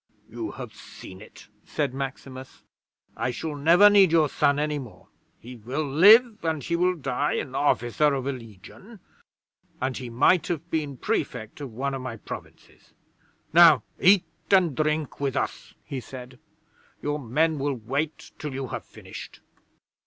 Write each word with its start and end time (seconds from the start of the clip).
'"You 0.27 0.53
have 0.53 0.73
seen 0.73 1.21
it," 1.21 1.47
said 1.63 1.93
Maximus. 1.93 2.63
"I 3.15 3.29
shall 3.29 3.53
never 3.55 3.87
need 3.87 4.11
your 4.11 4.29
son 4.29 4.57
any 4.57 4.79
more. 4.79 5.09
He 5.39 5.55
will 5.57 5.85
live 5.87 6.43
and 6.43 6.63
he 6.63 6.75
will 6.75 6.95
die 6.95 7.33
an 7.33 7.53
officer 7.53 8.15
of 8.15 8.25
a 8.25 8.31
Legion 8.31 8.99
and 9.79 9.95
he 9.95 10.09
might 10.09 10.47
have 10.47 10.71
been 10.71 10.97
Prefect 10.97 11.61
of 11.61 11.71
one 11.73 11.93
of 11.93 12.01
my 12.01 12.17
Provinces. 12.17 12.95
Now 13.53 13.83
eat 13.99 14.25
and 14.49 14.75
drink 14.75 15.19
with 15.19 15.35
us," 15.37 15.75
he 15.83 15.99
said. 15.99 16.39
"Your 17.03 17.19
men 17.19 17.59
will 17.59 17.75
wait 17.75 18.31
till 18.39 18.55
you 18.55 18.69
have 18.69 18.83
finished." 18.85 19.41